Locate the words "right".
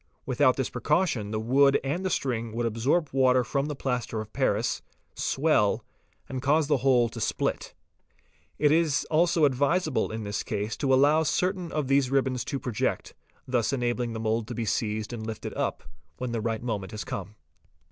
16.41-16.63